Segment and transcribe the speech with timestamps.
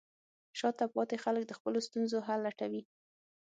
[0.59, 2.81] شاته پاتې خلک د خپلو ستونزو حل لټوي.